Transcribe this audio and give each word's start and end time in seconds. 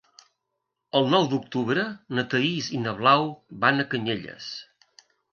El 0.99 1.09
nou 1.09 1.25
d'octubre 1.33 1.83
na 2.19 2.23
Thaís 2.31 2.69
i 2.77 2.79
na 2.85 2.93
Blau 3.01 3.27
van 3.65 3.83
a 3.83 3.85
Canyelles. 3.93 4.49